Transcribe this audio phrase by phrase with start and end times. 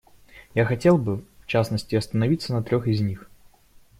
[0.55, 3.29] Я хотел бы, в частности, остановиться на трех из них.